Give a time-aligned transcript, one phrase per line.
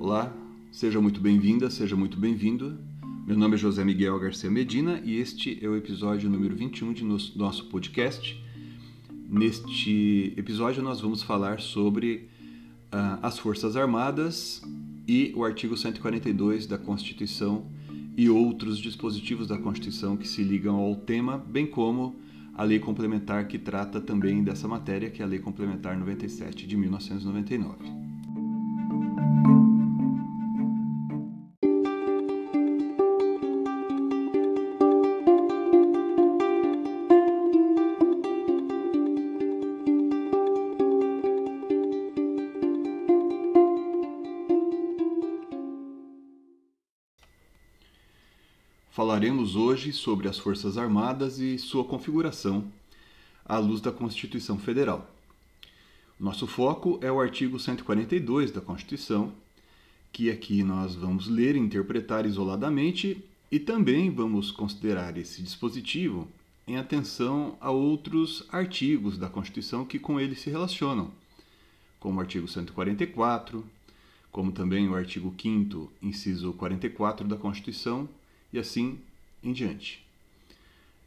[0.00, 0.34] Olá,
[0.72, 2.76] seja muito bem-vinda, seja muito bem-vindo.
[3.24, 7.04] Meu nome é José Miguel Garcia Medina e este é o episódio número 21 de
[7.36, 8.36] nosso podcast.
[9.28, 12.28] Neste episódio, nós vamos falar sobre
[12.92, 14.60] uh, as Forças Armadas
[15.06, 17.70] e o artigo 142 da Constituição
[18.16, 22.16] e outros dispositivos da Constituição que se ligam ao tema, bem como
[22.56, 26.76] a lei complementar que trata também dessa matéria, que é a Lei Complementar 97 de
[26.76, 29.53] 1999.
[49.24, 52.62] Falaremos hoje sobre as Forças Armadas e sua configuração
[53.42, 55.10] à luz da Constituição Federal.
[56.20, 59.32] Nosso foco é o artigo 142 da Constituição,
[60.12, 66.28] que aqui nós vamos ler e interpretar isoladamente e também vamos considerar esse dispositivo
[66.68, 71.10] em atenção a outros artigos da Constituição que com ele se relacionam,
[71.98, 73.64] como o artigo 144,
[74.30, 78.06] como também o artigo 5 inciso 44 da Constituição
[78.52, 78.98] e assim
[79.44, 80.04] em diante.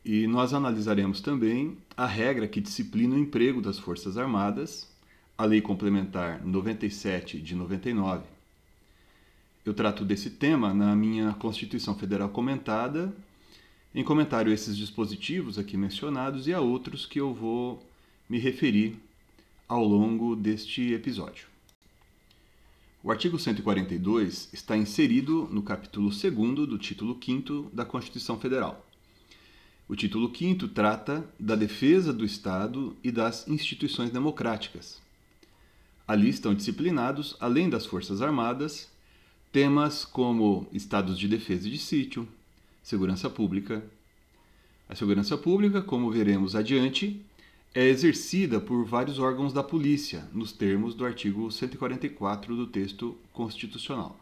[0.06, 4.88] E nós analisaremos também a regra que disciplina o emprego das Forças Armadas,
[5.38, 8.24] a Lei Complementar 97 de 99.
[9.66, 13.14] Eu trato desse tema na minha Constituição Federal comentada,
[13.94, 17.86] em comentário a esses dispositivos aqui mencionados e a outros que eu vou
[18.30, 18.96] me referir
[19.68, 21.57] ao longo deste episódio.
[23.04, 28.86] O artigo 142 está inserido no capítulo 2 do título 5 da Constituição Federal.
[29.88, 35.00] O título 5 trata da defesa do Estado e das instituições democráticas.
[36.08, 38.90] Ali estão disciplinados, além das Forças Armadas,
[39.52, 42.28] temas como estados de defesa e de sítio,
[42.82, 43.86] segurança pública.
[44.90, 47.22] A segurança pública, como veremos adiante,
[47.80, 54.18] é exercida por vários órgãos da polícia, nos termos do artigo 144 do texto constitucional.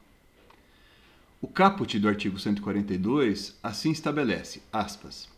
[1.41, 5.29] O caput do artigo 142 assim estabelece, aspas,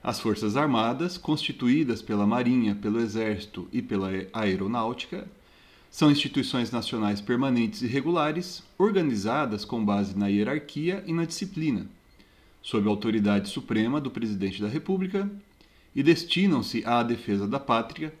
[0.00, 5.26] as Forças Armadas, constituídas pela Marinha, pelo Exército e pela Aeronáutica,
[5.90, 11.84] são instituições nacionais permanentes e regulares, organizadas com base na hierarquia e na disciplina,
[12.62, 15.28] sob a autoridade suprema do Presidente da República
[15.94, 18.14] e destinam-se à defesa da pátria,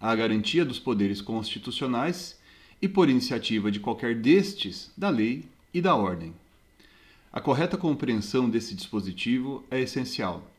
[0.00, 2.38] à garantia dos poderes constitucionais
[2.80, 6.34] e, por iniciativa de qualquer destes, da lei e da ordem.
[7.32, 10.50] A correta compreensão desse dispositivo é essencial.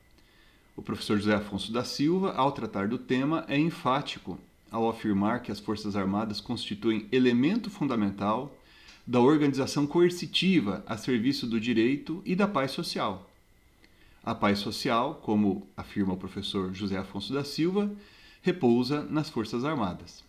[0.76, 4.40] O professor José Afonso da Silva, ao tratar do tema, é enfático
[4.72, 8.58] ao afirmar que as Forças Armadas constituem elemento fundamental
[9.06, 13.30] da organização coercitiva a serviço do direito e da paz social
[14.24, 17.92] a paz social, como afirma o professor José Afonso da Silva,
[18.42, 20.24] repousa nas Forças Armadas.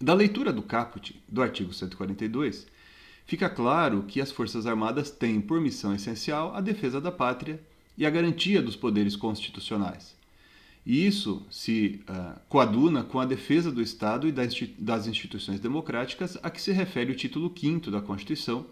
[0.00, 2.66] Da leitura do caput do artigo 142,
[3.26, 7.60] fica claro que as Forças Armadas têm por missão essencial a defesa da pátria
[7.98, 10.14] e a garantia dos poderes constitucionais.
[10.84, 14.32] E isso se uh, coaduna com a defesa do Estado e
[14.78, 18.64] das instituições democráticas a que se refere o título 5 da Constituição,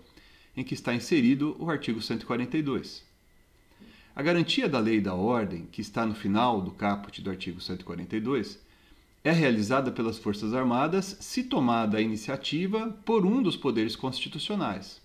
[0.57, 3.14] em que está inserido o artigo 142.
[4.17, 7.61] A garantia da lei e da ordem, que está no final do caput do artigo
[7.61, 8.61] 142,
[9.25, 15.01] é realizada pelas Forças Armadas se tomada a iniciativa por um dos poderes constitucionais.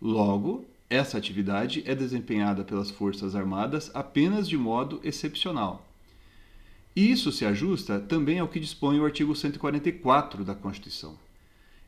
[0.00, 5.84] Logo, essa atividade é desempenhada pelas Forças Armadas apenas de modo excepcional.
[6.94, 11.18] Isso se ajusta também ao que dispõe o artigo 144 da Constituição.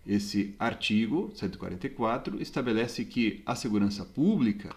[0.04, 4.74] Esse artigo 144 estabelece que a segurança pública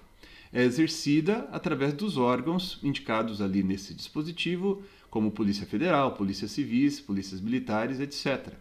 [0.55, 7.41] é exercida através dos órgãos indicados ali nesse dispositivo, como Polícia Federal, Polícia Civis, Polícias
[7.41, 8.53] Militares, etc.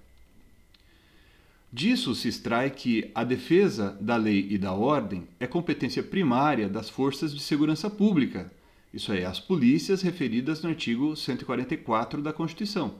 [1.72, 6.90] Disso se extrai que a defesa da lei e da ordem é competência primária das
[6.90, 8.52] forças de segurança pública,
[8.92, 12.96] isso é, as polícias referidas no artigo 144 da Constituição.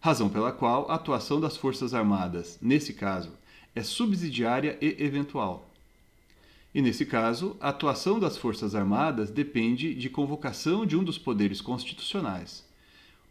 [0.00, 3.32] Razão pela qual a atuação das Forças Armadas, nesse caso,
[3.74, 5.67] é subsidiária e eventual.
[6.74, 11.60] E nesse caso, a atuação das Forças Armadas depende de convocação de um dos poderes
[11.60, 12.64] constitucionais,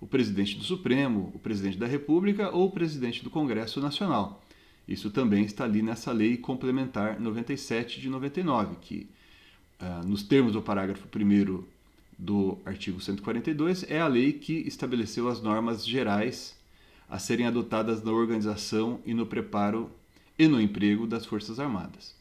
[0.02, 4.44] o presidente do Supremo, o presidente da República ou o presidente do Congresso Nacional.
[4.88, 9.08] Isso também está ali nessa lei complementar 97 de 99, que,
[9.82, 11.64] uh, nos termos do parágrafo 1
[12.18, 16.58] do artigo 142 é a lei que estabeleceu as normas gerais
[17.08, 19.92] a serem adotadas na organização e no preparo
[20.40, 22.17] e no emprego das Forças Armadas.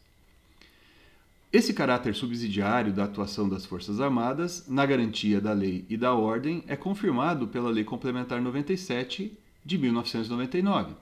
[1.52, 6.64] Esse caráter subsidiário da atuação das Forças Armadas, na garantia da lei e da ordem,
[6.66, 9.32] é confirmado pela Lei Complementar 97
[9.64, 10.94] de 1999.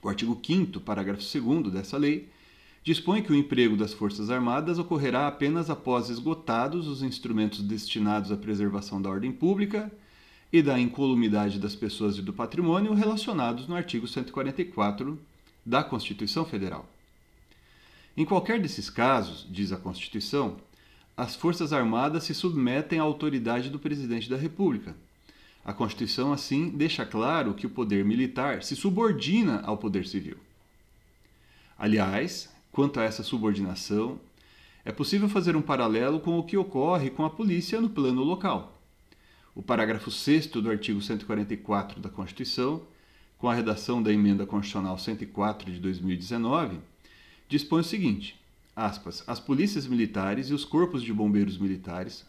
[0.00, 2.28] O artigo 5, parágrafo 2 dessa lei,
[2.84, 8.36] dispõe que o emprego das Forças Armadas ocorrerá apenas após esgotados os instrumentos destinados à
[8.36, 9.90] preservação da ordem pública
[10.52, 15.18] e da incolumidade das pessoas e do patrimônio relacionados no artigo 144
[15.66, 16.88] da Constituição Federal.
[18.16, 20.56] Em qualquer desses casos, diz a Constituição,
[21.16, 24.96] as Forças Armadas se submetem à autoridade do Presidente da República.
[25.64, 30.38] A Constituição, assim, deixa claro que o poder militar se subordina ao poder civil.
[31.78, 34.18] Aliás, quanto a essa subordinação,
[34.84, 38.80] é possível fazer um paralelo com o que ocorre com a polícia no plano local.
[39.54, 42.82] O parágrafo 6 do artigo 144 da Constituição,
[43.36, 46.78] com a redação da Emenda Constitucional 104 de 2019,
[47.50, 48.40] dispõe o seguinte:
[48.74, 52.24] aspas, as polícias militares e os corpos de bombeiros militares,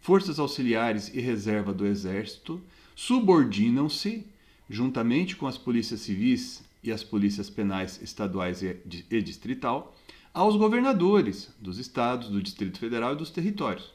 [0.00, 2.60] forças auxiliares e reserva do Exército
[2.94, 4.26] subordinam-se,
[4.68, 9.96] juntamente com as polícias civis e as polícias penais estaduais e distrital,
[10.32, 13.92] aos governadores dos estados, do Distrito Federal e dos territórios.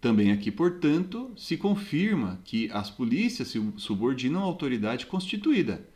[0.00, 5.88] Também aqui, portanto, se confirma que as polícias se subordinam à autoridade constituída.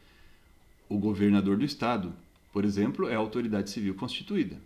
[0.88, 2.14] O governador do estado,
[2.52, 4.56] por exemplo, é a autoridade civil constituída.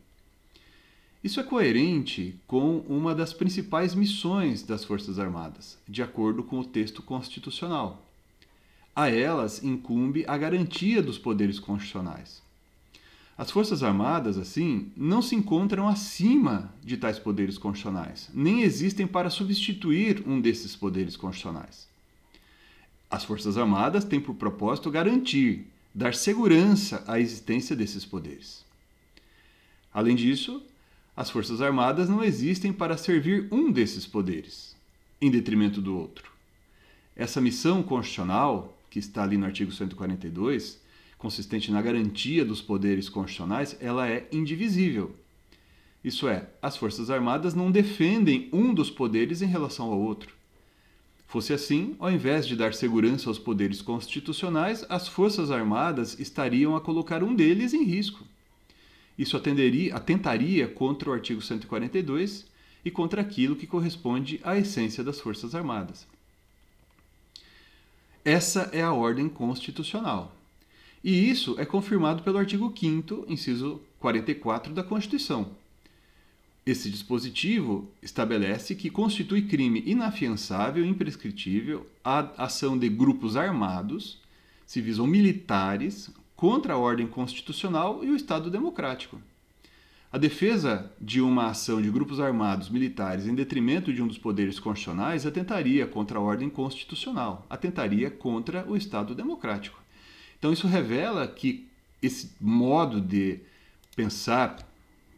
[1.23, 6.65] Isso é coerente com uma das principais missões das Forças Armadas, de acordo com o
[6.65, 8.07] texto constitucional.
[8.95, 12.43] A elas incumbe a garantia dos poderes constitucionais.
[13.37, 19.31] As Forças Armadas, assim, não se encontram acima de tais poderes constitucionais, nem existem para
[19.31, 21.89] substituir um desses poderes constitucionais.
[23.11, 28.65] As Forças Armadas têm por propósito garantir, dar segurança à existência desses poderes.
[29.93, 30.61] Além disso,
[31.17, 34.75] as Forças Armadas não existem para servir um desses poderes,
[35.21, 36.33] em detrimento do outro.
[37.15, 40.83] Essa missão constitucional, que está ali no artigo 142,
[41.17, 45.15] consistente na garantia dos poderes constitucionais, ela é indivisível.
[46.03, 50.35] Isso é, as Forças Armadas não defendem um dos poderes em relação ao outro.
[51.27, 56.81] Fosse assim, ao invés de dar segurança aos poderes constitucionais, as Forças Armadas estariam a
[56.81, 58.25] colocar um deles em risco.
[59.19, 62.47] Isso atenderia, atentaria contra o artigo 142
[62.85, 66.07] e contra aquilo que corresponde à essência das Forças Armadas.
[68.25, 70.35] Essa é a ordem constitucional.
[71.03, 75.51] E isso é confirmado pelo artigo 5, inciso 44 da Constituição.
[76.67, 84.19] Esse dispositivo estabelece que constitui crime inafiançável e imprescritível a ação de grupos armados,
[84.67, 89.21] civis ou militares, contra a ordem constitucional e o Estado democrático.
[90.11, 94.59] A defesa de uma ação de grupos armados militares em detrimento de um dos poderes
[94.59, 99.79] constitucionais atentaria contra a ordem constitucional, atentaria contra o Estado democrático.
[100.39, 101.67] Então, isso revela que
[102.01, 103.41] esse modo de
[103.97, 104.57] pensar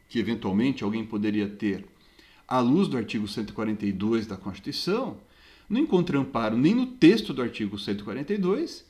[0.09, 1.85] que eventualmente alguém poderia ter
[2.47, 5.17] à luz do artigo 142 da Constituição
[5.69, 8.85] não encontra amparo nem no texto do artigo 142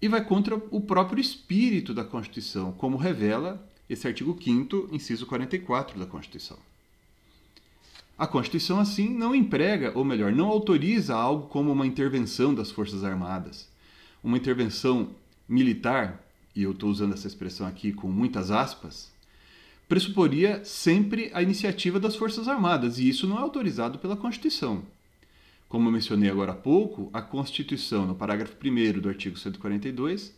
[0.00, 5.98] e vai contra o próprio espírito da Constituição, como revela esse artigo 5 inciso 44
[5.98, 6.56] da Constituição.
[8.16, 13.02] A Constituição, assim, não emprega, ou melhor, não autoriza algo como uma intervenção das Forças
[13.02, 13.68] Armadas,
[14.22, 15.08] uma intervenção
[15.48, 16.22] militar,
[16.54, 19.10] e eu estou usando essa expressão aqui com muitas aspas,
[19.90, 24.84] pressuporia sempre a iniciativa das Forças Armadas, e isso não é autorizado pela Constituição.
[25.68, 30.32] Como eu mencionei agora há pouco, a Constituição, no parágrafo 1 do artigo 142,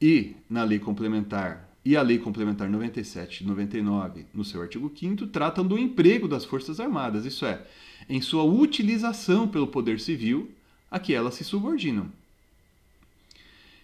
[0.00, 5.28] e na Lei Complementar e a Lei Complementar 97 e 99, no seu artigo 5
[5.28, 7.64] tratam do emprego das Forças Armadas, isso é,
[8.08, 10.50] em sua utilização pelo poder civil
[10.90, 12.10] a que elas se subordinam.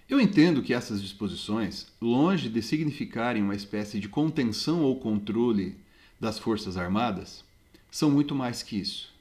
[0.08, 5.76] Eu entendo que essas disposições, longe de significarem uma espécie de contenção ou controle
[6.18, 7.44] das Forças Armadas,
[7.90, 9.12] são muito mais que isso.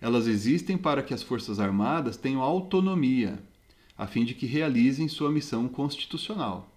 [0.00, 3.40] Elas existem para que as Forças Armadas tenham autonomia,
[3.96, 6.68] a fim de que realizem sua missão constitucional.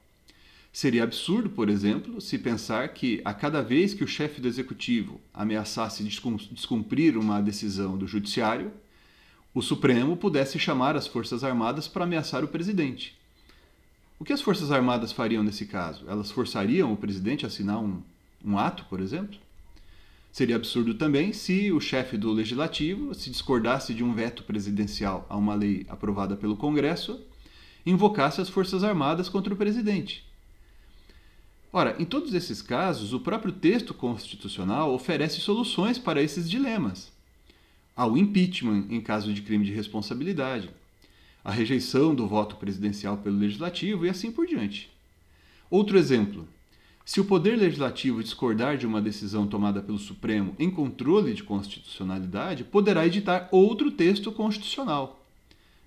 [0.71, 5.19] Seria absurdo, por exemplo, se pensar que a cada vez que o chefe do executivo
[5.33, 8.71] ameaçasse descumprir uma decisão do judiciário,
[9.55, 13.22] o Supremo pudesse chamar as Forças Armadas para ameaçar o presidente.
[14.19, 16.05] O que as Forças Armadas fariam nesse caso?
[16.07, 18.01] Elas forçariam o presidente a assinar um,
[18.43, 19.37] um ato, por exemplo?
[20.31, 25.37] Seria absurdo também se o chefe do legislativo se discordasse de um veto presidencial a
[25.37, 27.21] uma lei aprovada pelo Congresso,
[27.85, 30.25] invocasse as Forças Armadas contra o presidente.
[31.71, 37.11] Ora, em todos esses casos, o próprio texto constitucional oferece soluções para esses dilemas.
[37.95, 40.69] Há o impeachment em caso de crime de responsabilidade,
[41.43, 44.89] a rejeição do voto presidencial pelo legislativo e assim por diante.
[45.69, 46.47] Outro exemplo:
[47.05, 52.63] se o Poder Legislativo discordar de uma decisão tomada pelo Supremo em controle de constitucionalidade,
[52.63, 55.25] poderá editar outro texto constitucional.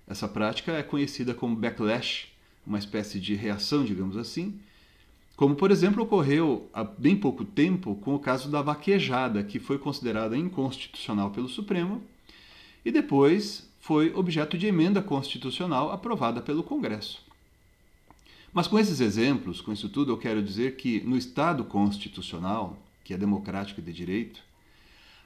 [0.07, 2.27] Essa prática é conhecida como backlash,
[2.65, 4.59] uma espécie de reação, digamos assim,
[5.35, 9.77] como por exemplo ocorreu há bem pouco tempo com o caso da vaquejada, que foi
[9.77, 12.01] considerada inconstitucional pelo Supremo
[12.83, 17.25] e depois foi objeto de emenda constitucional aprovada pelo Congresso.
[18.51, 23.13] Mas com esses exemplos, com isso tudo, eu quero dizer que no Estado constitucional, que
[23.13, 24.41] é democrático e de direito,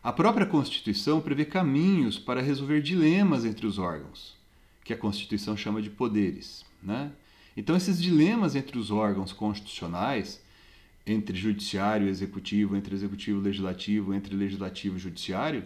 [0.04, 4.38] a própria Constituição prevê caminhos para resolver dilemas entre os órgãos,
[4.84, 6.64] que a Constituição chama de poderes.
[6.84, 7.12] Né?
[7.58, 10.40] Então, esses dilemas entre os órgãos constitucionais,
[11.04, 15.66] entre judiciário e executivo, entre executivo e legislativo, entre legislativo e judiciário,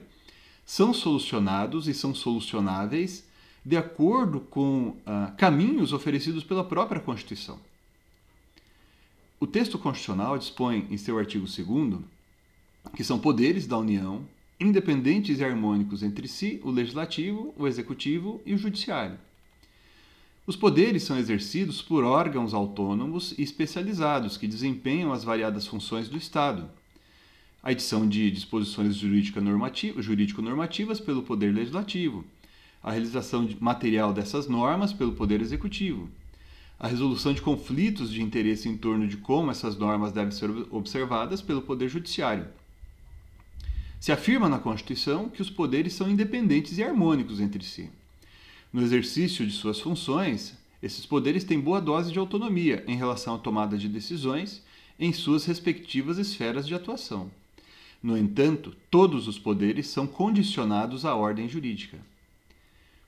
[0.65, 3.23] são solucionados e são solucionáveis
[3.63, 7.59] de acordo com ah, caminhos oferecidos pela própria Constituição.
[9.39, 11.99] O texto constitucional dispõe em seu artigo 2
[12.95, 14.21] que são poderes da União,
[14.59, 19.17] independentes e harmônicos entre si, o legislativo, o executivo e o judiciário.
[20.47, 26.17] Os poderes são exercidos por órgãos autônomos e especializados que desempenham as variadas funções do
[26.17, 26.69] Estado.
[27.65, 32.23] A edição de disposições jurídico-normativas pelo Poder Legislativo,
[32.83, 36.07] a realização material dessas normas pelo Poder Executivo,
[36.77, 41.41] a resolução de conflitos de interesse em torno de como essas normas devem ser observadas
[41.41, 42.45] pelo Poder Judiciário.
[43.99, 47.89] Se afirma na Constituição que os poderes são independentes e harmônicos entre si.
[48.71, 53.39] No exercício de suas funções, esses poderes têm boa dose de autonomia em relação à
[53.39, 54.61] tomada de decisões
[54.99, 57.31] em suas respectivas esferas de atuação.
[58.01, 61.97] No entanto, todos os poderes são condicionados à ordem jurídica.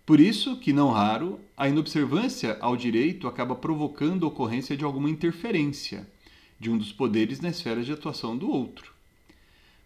[0.05, 5.09] Por isso que, não raro, a inobservância ao direito acaba provocando a ocorrência de alguma
[5.09, 6.07] interferência
[6.59, 8.93] de um dos poderes na esfera de atuação do outro.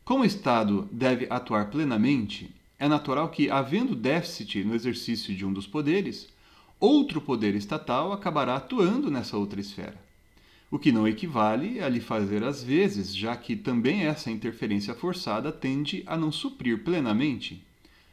[0.05, 5.53] Como o Estado deve atuar plenamente, é natural que, havendo déficit no exercício de um
[5.53, 6.29] dos poderes,
[6.79, 9.99] outro poder estatal acabará atuando nessa outra esfera.
[10.71, 15.51] O que não equivale a lhe fazer às vezes, já que também essa interferência forçada
[15.51, 17.61] tende a não suprir plenamente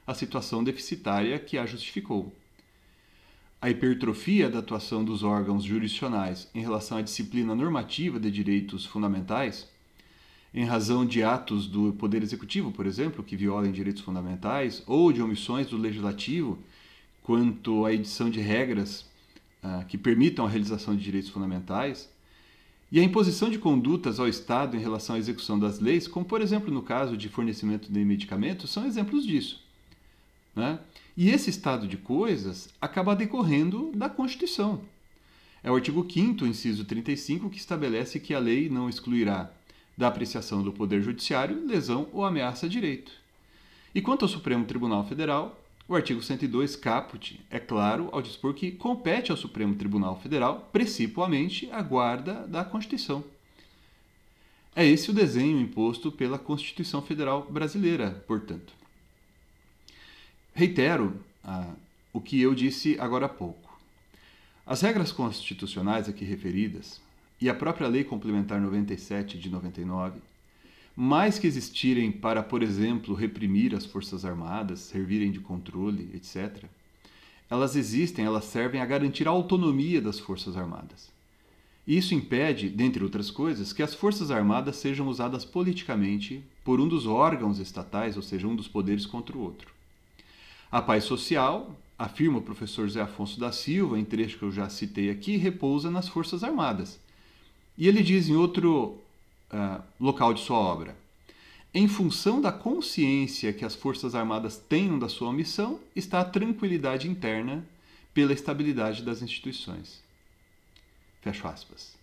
[0.04, 2.34] a situação deficitária que a justificou.
[3.62, 9.68] A hipertrofia da atuação dos órgãos jurisdicionais em relação à disciplina normativa de direitos fundamentais,
[10.52, 15.22] em razão de atos do Poder Executivo, por exemplo, que violem direitos fundamentais, ou de
[15.22, 16.58] omissões do Legislativo
[17.22, 19.02] quanto à edição de regras
[19.62, 22.08] uh, que permitam a realização de direitos fundamentais,
[22.90, 26.40] e a imposição de condutas ao Estado em relação à execução das leis, como por
[26.40, 29.62] exemplo no caso de fornecimento de medicamentos, são exemplos disso.
[30.57, 30.78] Né?
[31.16, 34.80] E esse estado de coisas acaba decorrendo da Constituição.
[35.62, 39.50] É o artigo 5, inciso 35, que estabelece que a lei não excluirá
[39.97, 43.11] da apreciação do Poder Judiciário lesão ou ameaça a direito.
[43.95, 48.71] E quanto ao Supremo Tribunal Federal, o artigo 102, caput, é claro ao dispor que
[48.71, 53.25] compete ao Supremo Tribunal Federal, principalmente, a guarda da Constituição.
[54.76, 58.75] É esse o desenho imposto pela Constituição Federal Brasileira, portanto.
[60.52, 61.73] Reitero ah,
[62.12, 63.80] o que eu disse agora há pouco.
[64.66, 67.00] As regras constitucionais aqui referidas
[67.40, 70.21] e a própria Lei Complementar 97 de 99,
[71.00, 76.64] mais que existirem para, por exemplo, reprimir as Forças Armadas, servirem de controle, etc.,
[77.49, 81.09] elas existem, elas servem a garantir a autonomia das Forças Armadas.
[81.87, 87.07] Isso impede, dentre outras coisas, que as Forças Armadas sejam usadas politicamente por um dos
[87.07, 89.71] órgãos estatais, ou seja, um dos poderes contra o outro.
[90.69, 94.69] A paz social, afirma o professor Zé Afonso da Silva, em trecho que eu já
[94.69, 96.99] citei aqui, repousa nas Forças Armadas.
[97.78, 98.99] E ele diz em outro
[99.52, 100.97] uh, local de sua obra:
[101.73, 107.09] em função da consciência que as Forças Armadas tenham da sua missão, está a tranquilidade
[107.09, 107.67] interna
[108.14, 110.02] pela estabilidade das instituições.
[111.21, 111.97] Fecho aspas.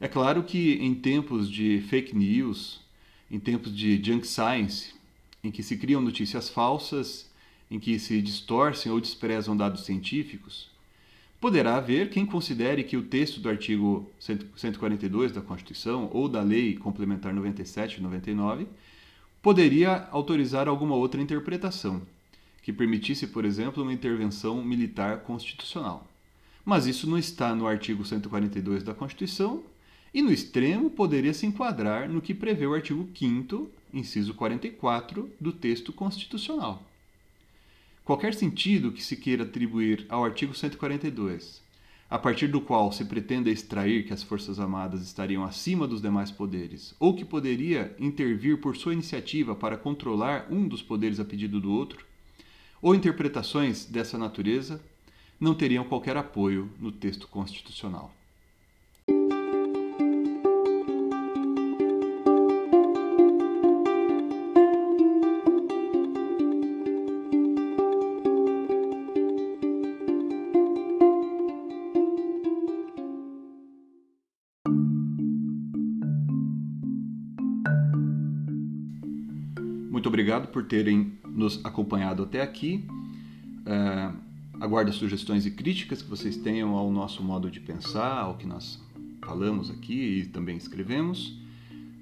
[0.00, 2.80] É claro que em tempos de fake news,
[3.30, 4.92] em tempos de junk science,
[5.42, 7.30] em que se criam notícias falsas
[7.70, 10.68] em que se distorcem ou desprezam dados científicos,
[11.44, 16.74] poderá haver quem considere que o texto do artigo 142 da Constituição ou da Lei
[16.74, 18.66] Complementar 97 e 99
[19.42, 22.00] poderia autorizar alguma outra interpretação,
[22.62, 26.08] que permitisse, por exemplo, uma intervenção militar constitucional.
[26.64, 29.62] Mas isso não está no artigo 142 da Constituição
[30.14, 35.52] e, no extremo, poderia se enquadrar no que prevê o artigo 5, inciso 44, do
[35.52, 36.82] texto constitucional.
[38.04, 41.62] Qualquer sentido que se queira atribuir ao artigo 142,
[42.10, 46.30] a partir do qual se pretenda extrair que as Forças Armadas estariam acima dos demais
[46.30, 51.58] poderes, ou que poderia intervir por sua iniciativa para controlar um dos poderes a pedido
[51.58, 52.04] do outro,
[52.82, 54.84] ou interpretações dessa natureza
[55.40, 58.14] não teriam qualquer apoio no texto constitucional.
[80.24, 82.82] Obrigado por terem nos acompanhado até aqui.
[83.66, 84.10] É,
[84.58, 88.82] aguardo sugestões e críticas que vocês tenham ao nosso modo de pensar, ao que nós
[89.22, 91.38] falamos aqui e também escrevemos.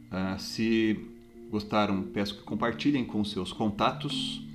[0.09, 1.05] É, se
[1.51, 4.47] gostaram, peço que compartilhem com seus contatos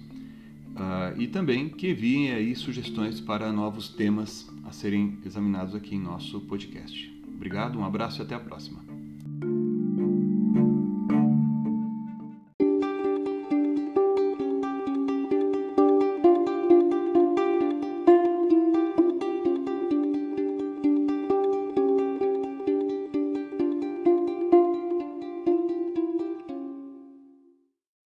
[0.78, 6.00] é, e também que enviem aí sugestões para novos temas a serem examinados aqui em
[6.00, 7.14] nosso podcast.
[7.36, 8.87] Obrigado, um abraço e até a próxima.